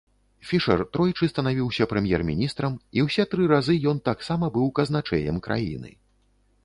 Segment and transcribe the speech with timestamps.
[0.51, 5.91] Фішэр тройчы станавіўся прэм'ер-міністрам і ўсе тры разы ён таксама быў казначэем краіны.